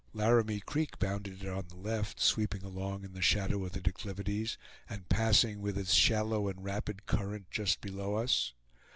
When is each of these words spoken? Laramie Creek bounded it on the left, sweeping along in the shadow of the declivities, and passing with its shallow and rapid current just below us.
Laramie 0.13 0.61
Creek 0.61 0.97
bounded 0.97 1.43
it 1.43 1.47
on 1.47 1.67
the 1.67 1.75
left, 1.77 2.19
sweeping 2.19 2.63
along 2.63 3.03
in 3.03 3.13
the 3.13 3.21
shadow 3.21 3.63
of 3.63 3.73
the 3.73 3.81
declivities, 3.81 4.57
and 4.89 5.07
passing 5.09 5.61
with 5.61 5.77
its 5.77 5.93
shallow 5.93 6.47
and 6.47 6.63
rapid 6.63 7.05
current 7.05 7.45
just 7.51 7.81
below 7.81 8.15
us. 8.15 8.55